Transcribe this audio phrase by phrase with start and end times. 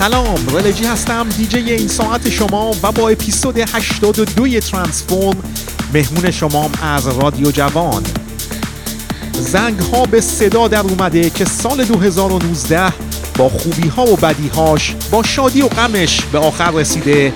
[0.00, 5.36] سلام رلجی هستم دیجی این ساعت شما و با اپیزود 82 ترانسفورم
[5.94, 8.02] مهمون شمام از رادیو جوان.
[9.32, 12.92] زنگ ها به صدا در اومده که سال 2019
[13.36, 17.32] با خوبی ها و بدی هاش با شادی و غمش به آخر رسیده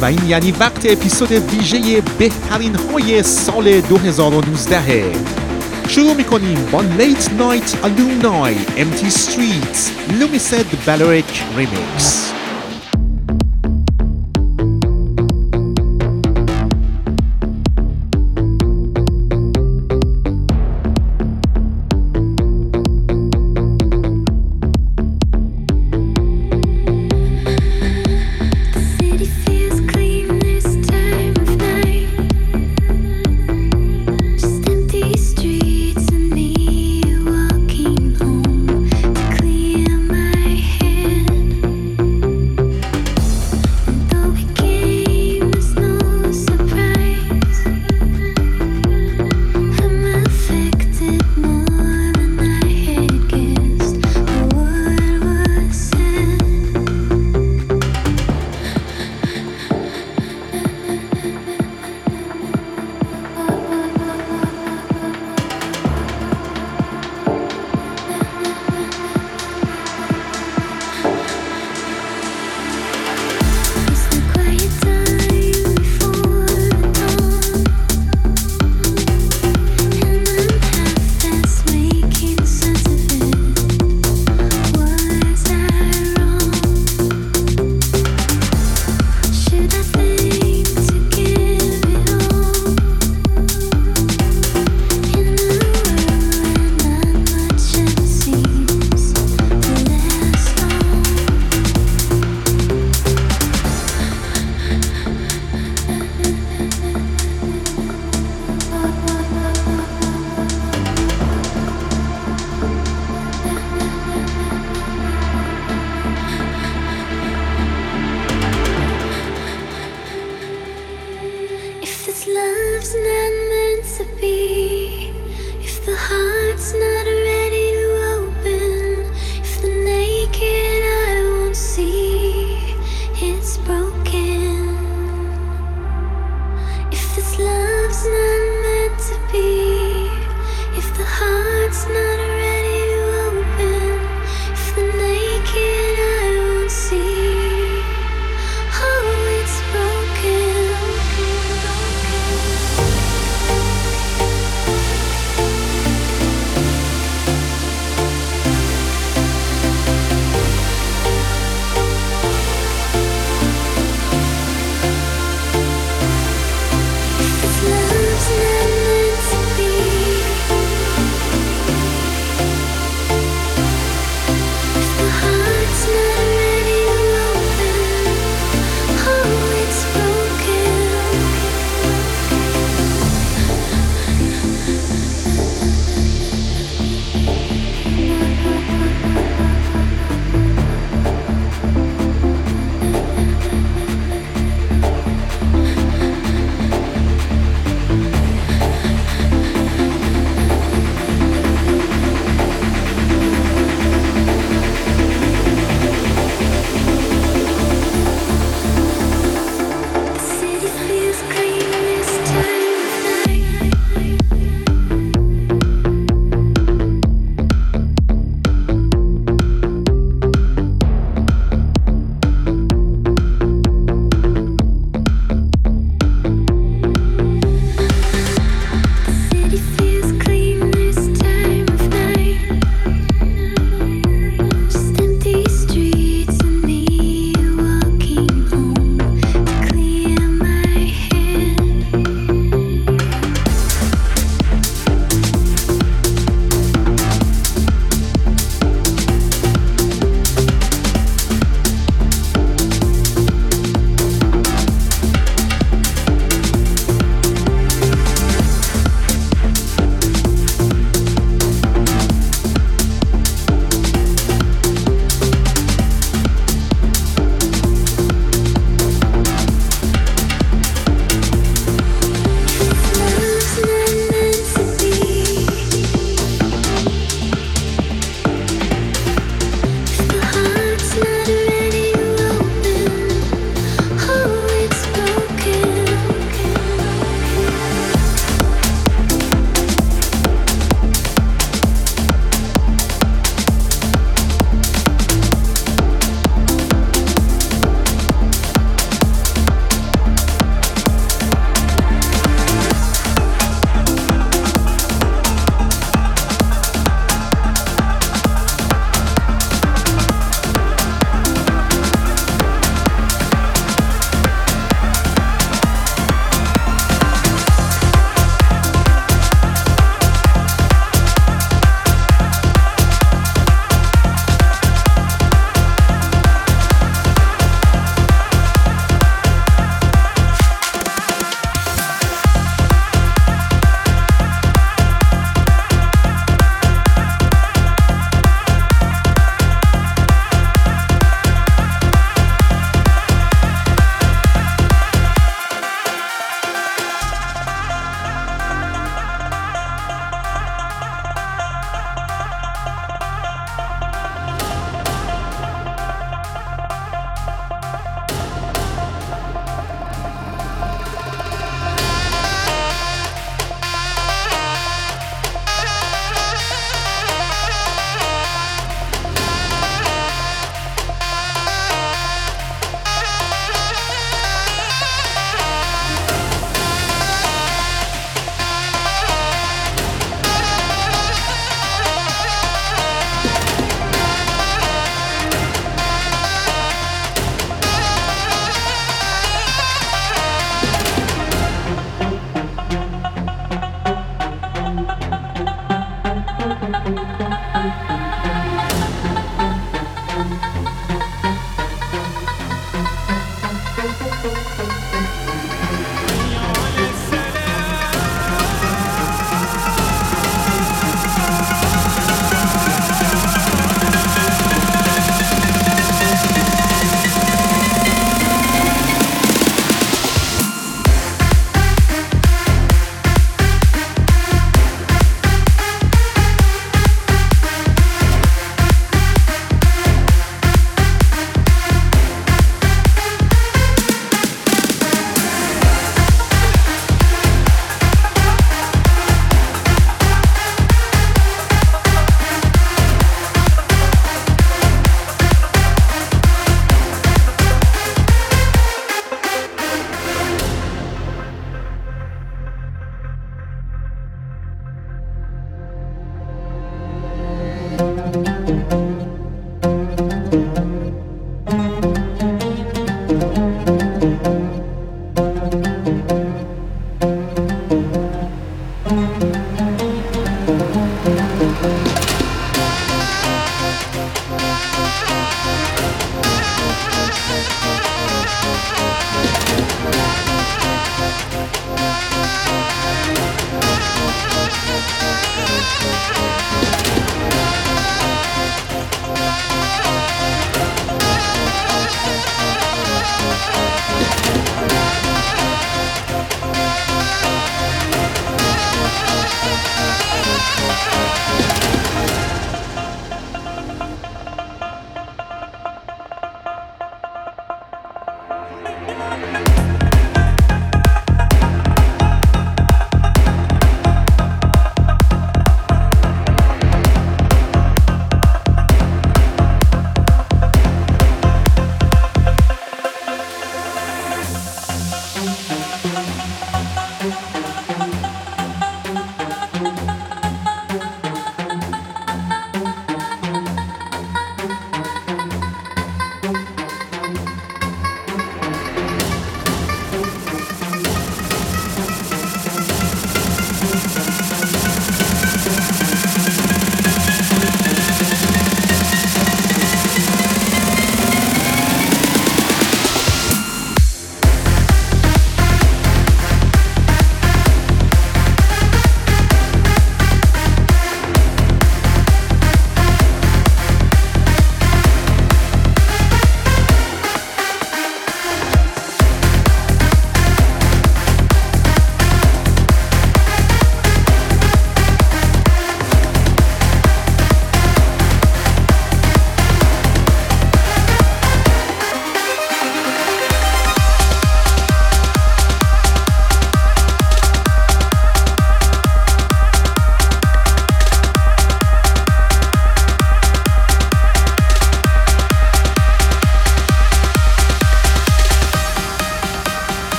[0.00, 5.12] و این یعنی وقت اپیزود ویژه بهترین های سال 2019
[5.89, 12.31] شروع میکنیم با لیت نایت الومنای امتی ستریت لومیسد بلوریک ریمیکس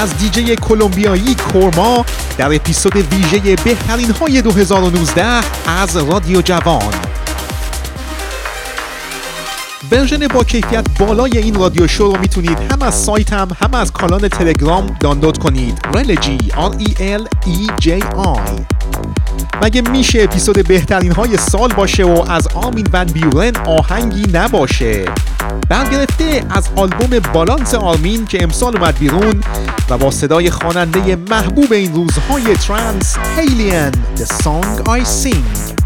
[0.00, 2.04] از دیجی کلمبیایی کورما
[2.38, 5.24] در اپیزود ویژه بهترین های 2019
[5.66, 6.94] از رادیو جوان.
[9.90, 14.28] ورژن با کیفیت بالای این رادیو شو رو می‌تونید هم از سایتم هم از کانال
[14.28, 15.78] تلگرام دانلود کنید.
[15.94, 18.79] رلجی R E L E J I.
[19.62, 25.04] مگه میشه اپیزود بهترین های سال باشه و از آمین ون بیورن آهنگی نباشه؟
[25.68, 29.40] برگرفته از آلبوم بالانس آرمین که امسال اومد بیرون
[29.90, 35.79] و با صدای خواننده محبوب این روزهای ترانس هیلین The Song I Sing.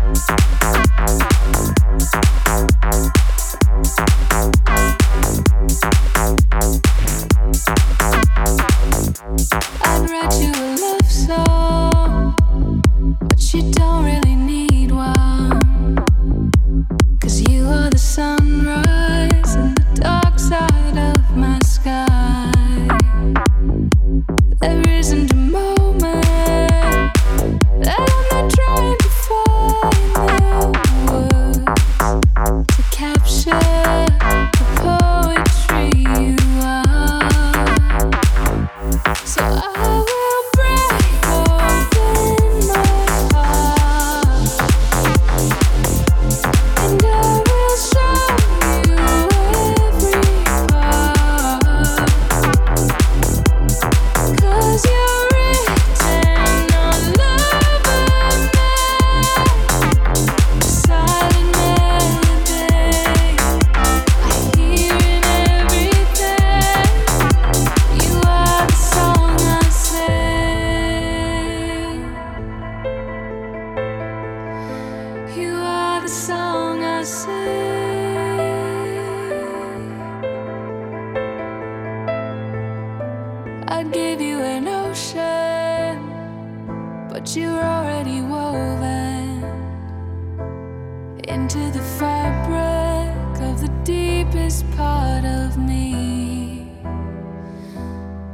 [91.34, 93.12] Into the fabric.
[93.42, 96.70] of the deepest part of me.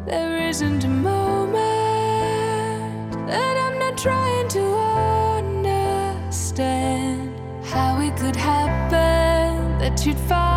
[0.05, 1.57] There isn't a moment
[3.27, 4.65] that I'm not trying to
[5.41, 7.33] understand
[7.65, 10.50] how it could happen that you'd find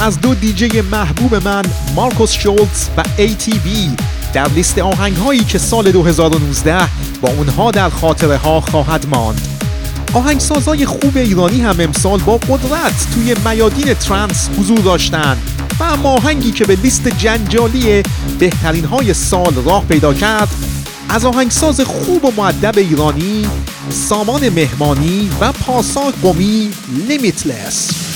[0.00, 1.62] از دو دیجی محبوب من
[1.94, 3.68] مارکوس شولتز و ATV
[4.32, 6.88] در لیست آهنگ هایی که سال 2019
[7.20, 9.40] با اونها در خاطره ها خواهد ماند.
[10.14, 15.36] آهنگسازای خوب ایرانی هم امسال با قدرت توی میادین ترانس حضور داشتند
[15.80, 18.02] و اما آهنگی که به لیست جنجالی
[18.38, 20.48] بهترین های سال راه پیدا کرد
[21.08, 23.46] از آهنگساز خوب و معدب ایرانی
[23.90, 26.70] سامان مهمانی و پاسا قمی
[27.08, 28.07] لیمیتلس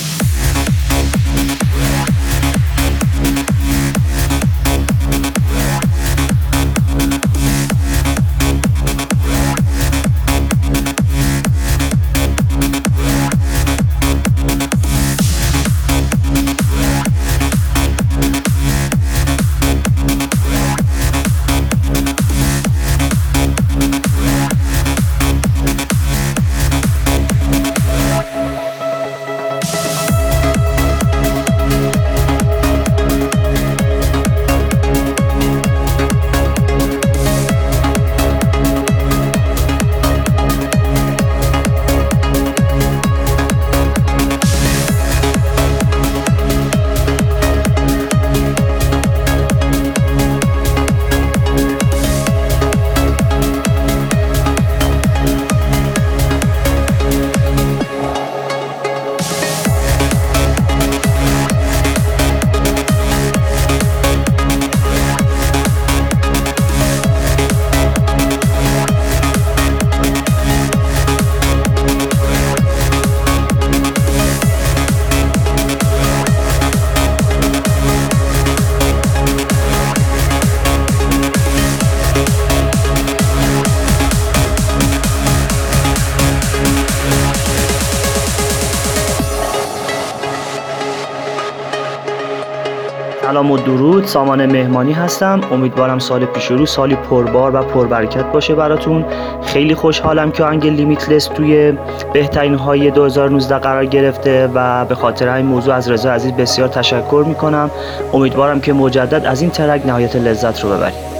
[94.13, 95.41] سامان مهمانی هستم.
[95.53, 99.05] امیدوارم سال پیش رو سالی پربار و پربرکت باشه براتون.
[99.43, 101.73] خیلی خوشحالم که آهنگ لیمیتلس توی
[102.13, 107.25] بهترین های 2019 قرار گرفته و به خاطر این موضوع از رضا عزیز بسیار تشکر
[107.27, 107.71] می‌کنم.
[108.13, 111.12] امیدوارم که مجدد از این ترک نهایت لذت رو ببرید.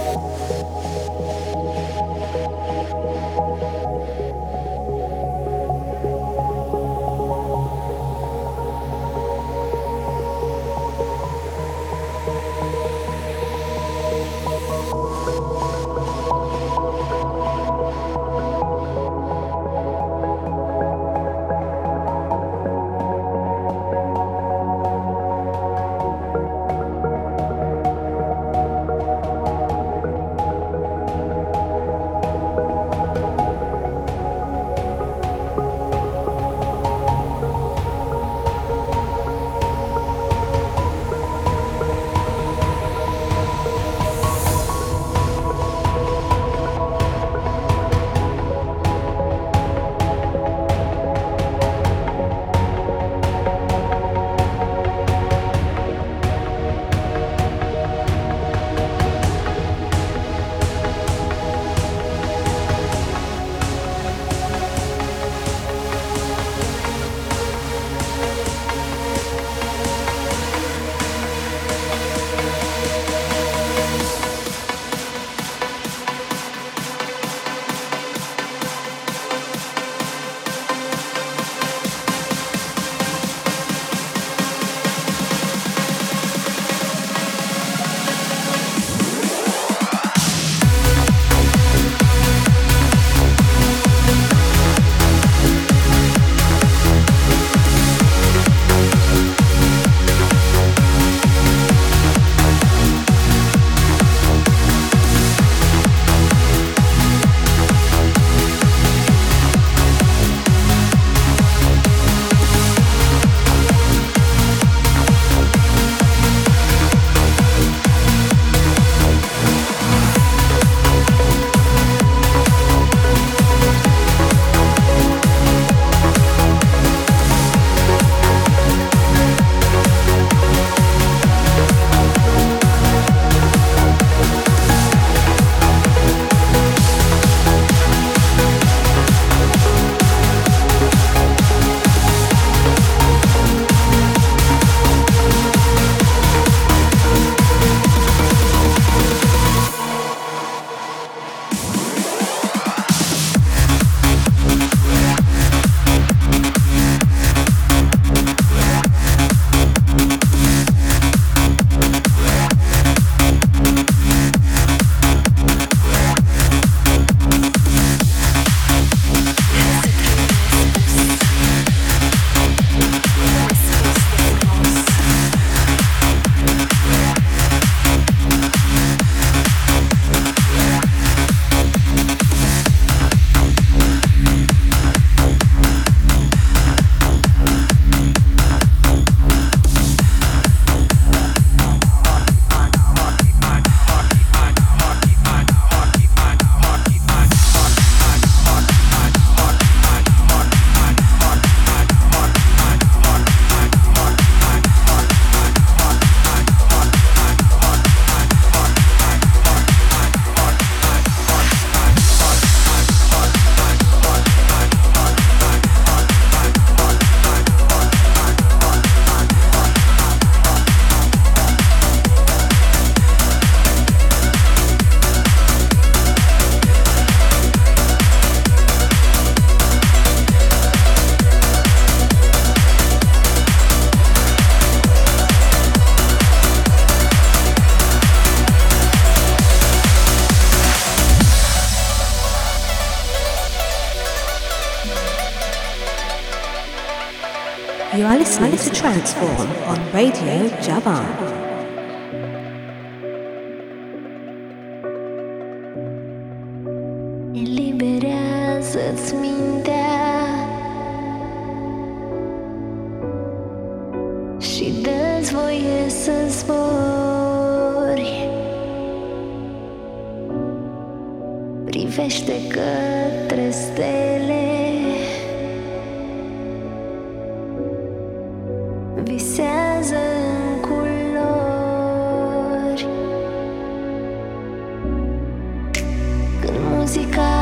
[286.93, 287.32] kasihkan.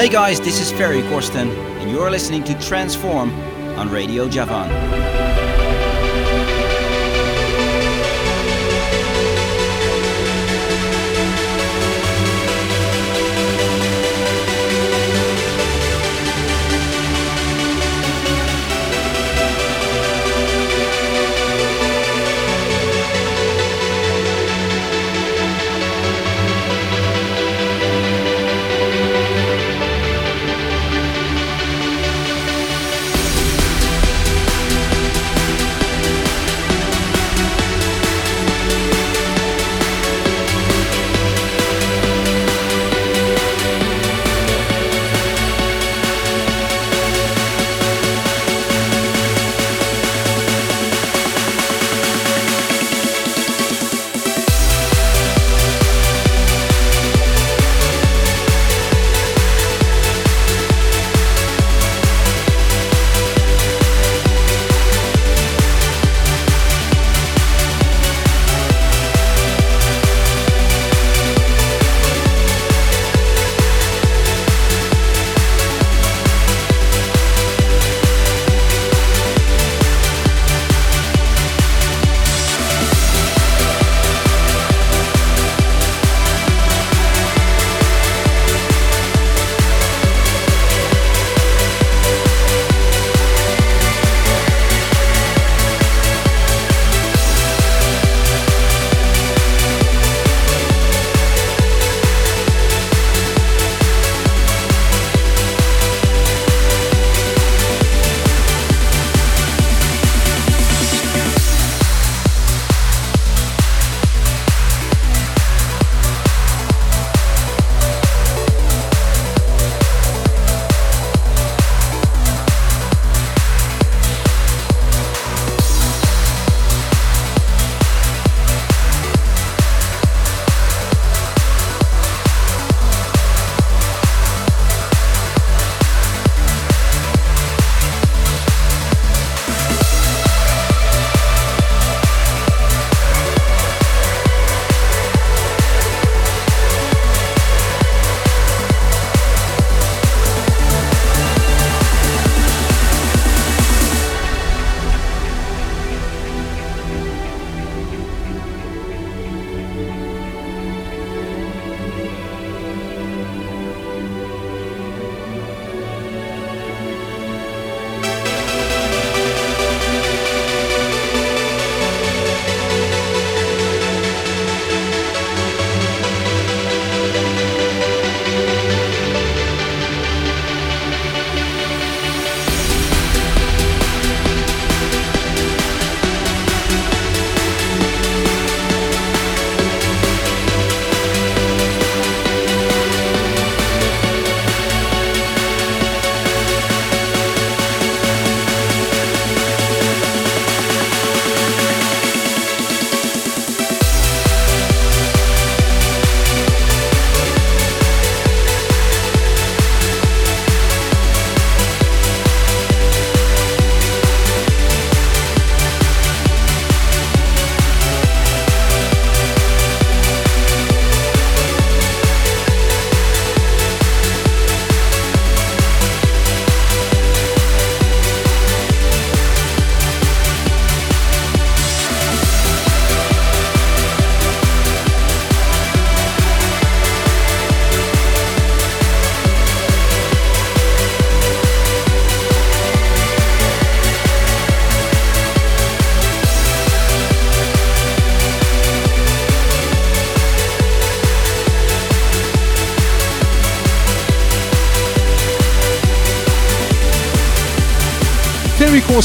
[0.00, 3.38] Hey guys, this is Ferry Corsten, and you're listening to Transform
[3.76, 5.19] on Radio Javan.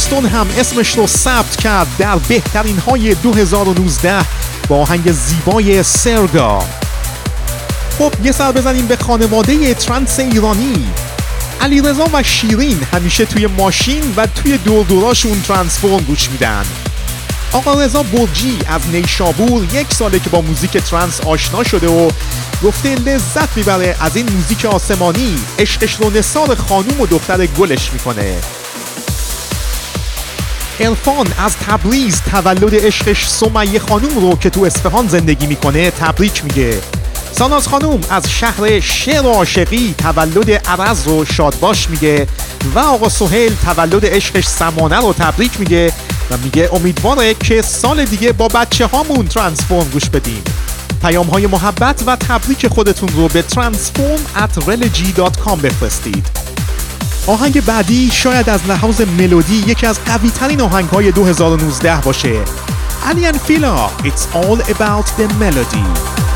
[0.06, 4.26] تری کوستون هم اسمش رو ثبت کرد در بهترین های 2019
[4.68, 6.64] با آهنگ زیبای سرگا.
[7.98, 10.88] خب یه سر بزنیم به خانواده trance ایرانی.
[11.62, 16.66] علیرضا و شیرین همیشه توی ماشین و توی دور دوراشون TranceForm گوش میدن.
[17.54, 22.12] آقا رضا برجی از نیشابور یک ساله که با موزیک trance آشنا شده و
[22.64, 25.36] گفته لذت می‌بره از این موزیک آسمانی.
[25.60, 28.36] عشقش رو نثار خانوم و دختر گلش می‌کنه.
[30.80, 36.78] ارفان از تبریز تولد عشقش سمیه خانوم رو که تو اصفهان زندگی می‌کنه تبریک میگه.
[37.32, 42.28] ساناز خانوم از شهر شعر عاشقی تولد عرز رو شادباش میگه
[42.76, 45.94] و آقا سهیل تولد عشقش سمانه رو تبریک میگه
[46.32, 50.44] و میگه امیدواره که سال دیگه با بچه هامون ترانسفورم گوش بدیم.
[51.02, 56.45] پیام های محبت و تبریک خودتون رو به transform at religi.com بفرستید.
[57.28, 62.44] آهنگ بعدی شاید از لحاظ ملودی یکی از قوی ترین آهنگ های 2019 باشه.
[63.04, 66.35] Alien Fila It's all about the melody.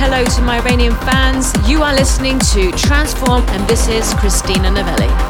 [0.00, 1.52] Hello to my Iranian fans.
[1.68, 5.29] You are listening to Transform, and this is Christina Novelli.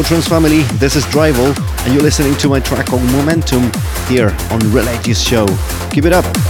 [0.00, 0.62] Hello, Trans family.
[0.78, 3.70] This is Drival, and you're listening to my track on Momentum
[4.08, 5.46] here on Religious Show.
[5.90, 6.49] Keep it up.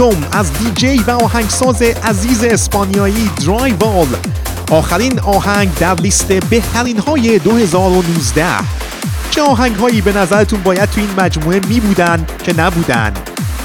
[0.00, 4.06] Momentum از دیجی و آهنگساز عزیز اسپانیایی درایوال
[4.70, 8.46] آخرین آهنگ در لیست بهترین های 2019
[9.30, 13.14] چه آهنگ هایی به نظرتون باید تو این مجموعه می بودن که نبودن؟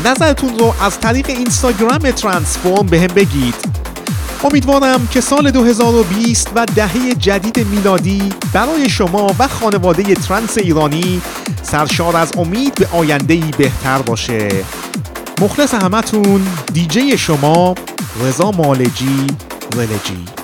[0.06, 3.56] نظرتون رو از طریق اینستاگرام TranceForm به هم بگید.
[4.44, 11.22] امیدوارم که سال 2020 و دهه جدید میلادی برای شما و خانواده trance ایرانی
[11.64, 14.50] سرشار از امید به آیندهی بهتر باشه.
[15.42, 17.76] مخلص همتون دیجی شما
[18.24, 19.28] رضا مالجی
[19.78, 20.41] ولجی.